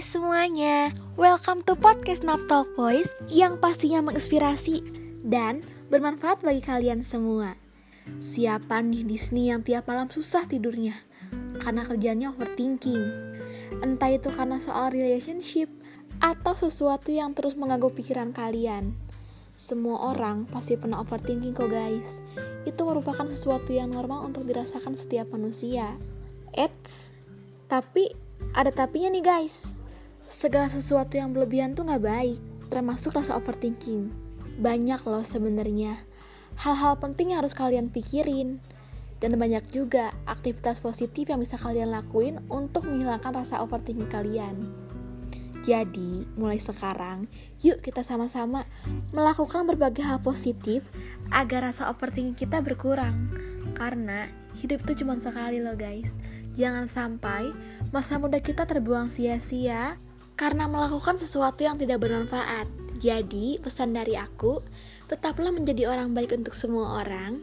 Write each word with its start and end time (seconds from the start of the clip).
semuanya, 0.00 0.88
welcome 1.20 1.60
to 1.68 1.76
podcast 1.76 2.24
Nap 2.24 2.40
Talk 2.48 2.64
Voice 2.80 3.12
yang 3.28 3.60
pastinya 3.60 4.00
menginspirasi 4.00 4.80
dan 5.20 5.60
bermanfaat 5.92 6.40
bagi 6.40 6.64
kalian 6.64 7.04
semua. 7.04 7.60
Siapa 8.16 8.80
nih 8.80 9.04
Disney 9.04 9.52
yang 9.52 9.60
tiap 9.60 9.84
malam 9.84 10.08
susah 10.08 10.48
tidurnya 10.48 10.96
karena 11.60 11.84
kerjanya 11.84 12.32
overthinking? 12.32 13.04
Entah 13.84 14.16
itu 14.16 14.32
karena 14.32 14.56
soal 14.56 14.96
relationship 14.96 15.68
atau 16.24 16.56
sesuatu 16.56 17.12
yang 17.12 17.36
terus 17.36 17.52
mengganggu 17.52 17.92
pikiran 17.92 18.32
kalian. 18.32 18.96
Semua 19.52 20.16
orang 20.16 20.48
pasti 20.48 20.80
pernah 20.80 21.04
overthinking 21.04 21.52
kok 21.52 21.68
guys. 21.68 22.24
Itu 22.64 22.88
merupakan 22.88 23.28
sesuatu 23.28 23.76
yang 23.76 23.92
normal 23.92 24.24
untuk 24.24 24.48
dirasakan 24.48 24.96
setiap 24.96 25.28
manusia. 25.36 26.00
Eits, 26.56 27.12
tapi 27.68 28.08
ada 28.56 28.72
tapinya 28.72 29.12
nih 29.12 29.20
guys. 29.20 29.81
Segala 30.32 30.72
sesuatu 30.72 31.20
yang 31.20 31.36
berlebihan 31.36 31.76
tuh 31.76 31.84
gak 31.84 32.08
baik, 32.08 32.40
termasuk 32.72 33.12
rasa 33.12 33.36
overthinking. 33.36 34.08
Banyak 34.56 35.04
loh 35.04 35.20
sebenarnya. 35.20 36.00
Hal-hal 36.56 36.96
penting 36.96 37.36
yang 37.36 37.44
harus 37.44 37.52
kalian 37.52 37.92
pikirin. 37.92 38.56
Dan 39.20 39.36
banyak 39.36 39.68
juga 39.68 40.16
aktivitas 40.24 40.80
positif 40.80 41.28
yang 41.28 41.36
bisa 41.36 41.60
kalian 41.60 41.92
lakuin 41.92 42.40
untuk 42.48 42.88
menghilangkan 42.88 43.44
rasa 43.44 43.60
overthinking 43.60 44.08
kalian. 44.08 44.72
Jadi, 45.62 46.24
mulai 46.34 46.56
sekarang, 46.56 47.28
yuk 47.60 47.84
kita 47.84 48.00
sama-sama 48.00 48.64
melakukan 49.12 49.68
berbagai 49.68 50.02
hal 50.02 50.18
positif 50.24 50.88
agar 51.28 51.68
rasa 51.68 51.92
overthinking 51.92 52.34
kita 52.34 52.64
berkurang. 52.64 53.28
Karena 53.76 54.32
hidup 54.64 54.80
itu 54.88 55.04
cuma 55.04 55.20
sekali 55.20 55.60
loh 55.60 55.76
guys. 55.76 56.16
Jangan 56.56 56.88
sampai 56.88 57.52
masa 57.92 58.16
muda 58.16 58.40
kita 58.40 58.64
terbuang 58.64 59.12
sia-sia 59.12 60.00
karena 60.42 60.66
melakukan 60.66 61.14
sesuatu 61.14 61.62
yang 61.62 61.78
tidak 61.78 62.02
bermanfaat. 62.02 62.66
Jadi, 62.98 63.62
pesan 63.62 63.94
dari 63.94 64.18
aku, 64.18 64.58
tetaplah 65.06 65.54
menjadi 65.54 65.86
orang 65.86 66.18
baik 66.18 66.34
untuk 66.34 66.58
semua 66.58 66.98
orang. 66.98 67.38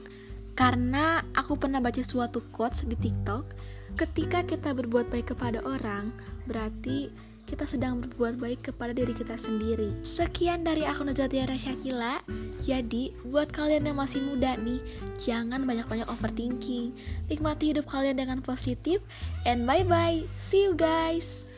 Karena 0.52 1.24
aku 1.32 1.56
pernah 1.56 1.80
baca 1.80 2.04
suatu 2.04 2.44
quotes 2.52 2.84
di 2.84 3.00
TikTok, 3.00 3.56
ketika 3.96 4.44
kita 4.44 4.76
berbuat 4.76 5.08
baik 5.08 5.32
kepada 5.32 5.64
orang, 5.64 6.12
berarti 6.44 7.08
kita 7.48 7.64
sedang 7.64 8.04
berbuat 8.04 8.36
baik 8.36 8.68
kepada 8.68 8.92
diri 8.92 9.16
kita 9.16 9.40
sendiri. 9.40 9.96
Sekian 10.04 10.68
dari 10.68 10.84
aku 10.84 11.08
Najatiara 11.08 11.56
Syakila. 11.56 12.20
Jadi, 12.68 13.16
buat 13.24 13.48
kalian 13.48 13.88
yang 13.88 13.96
masih 13.96 14.20
muda 14.28 14.60
nih, 14.60 14.84
jangan 15.16 15.64
banyak-banyak 15.64 16.06
overthinking. 16.12 16.92
Nikmati 17.32 17.72
hidup 17.72 17.88
kalian 17.88 18.20
dengan 18.20 18.44
positif. 18.44 19.00
And 19.48 19.64
bye-bye. 19.64 20.28
See 20.36 20.68
you 20.68 20.76
guys. 20.76 21.49